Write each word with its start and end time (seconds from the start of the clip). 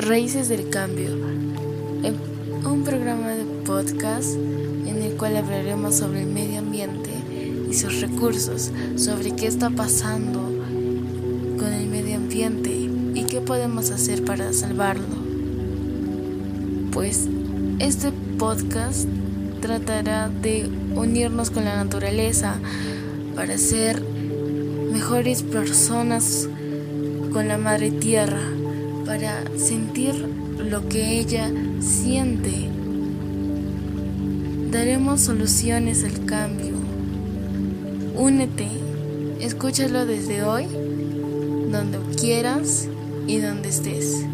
Raíces 0.00 0.48
del 0.48 0.70
Cambio, 0.70 1.10
un 2.64 2.84
programa 2.84 3.28
de 3.28 3.44
podcast 3.66 4.34
en 4.34 5.02
el 5.02 5.12
cual 5.18 5.36
hablaremos 5.36 5.96
sobre 5.96 6.22
el 6.22 6.28
medio 6.28 6.60
ambiente 6.60 7.10
y 7.70 7.74
sus 7.74 8.00
recursos, 8.00 8.70
sobre 8.96 9.36
qué 9.36 9.46
está 9.46 9.68
pasando 9.68 10.40
con 11.58 11.72
el 11.72 11.86
medio 11.88 12.16
ambiente 12.16 12.70
y 12.70 13.24
qué 13.24 13.42
podemos 13.42 13.90
hacer 13.90 14.24
para 14.24 14.54
salvarlo. 14.54 15.04
Pues 16.92 17.28
este 17.78 18.10
podcast 18.38 19.06
tratará 19.60 20.30
de 20.30 20.66
unirnos 20.94 21.50
con 21.50 21.66
la 21.66 21.76
naturaleza 21.76 22.54
para 23.36 23.58
ser 23.58 24.02
mejores 24.92 25.42
personas 25.42 26.48
con 27.32 27.48
la 27.48 27.58
madre 27.58 27.90
tierra, 27.90 28.40
para 29.10 29.42
sentir 29.58 30.14
lo 30.14 30.88
que 30.88 31.18
ella 31.18 31.50
siente. 31.80 32.68
Daremos 34.70 35.22
soluciones 35.22 36.04
al 36.04 36.26
cambio. 36.26 36.74
Únete, 38.16 38.68
escúchalo 39.40 40.06
desde 40.06 40.44
hoy, 40.44 40.66
donde 41.72 41.98
quieras 42.20 42.86
y 43.26 43.38
donde 43.38 43.70
estés. 43.70 44.24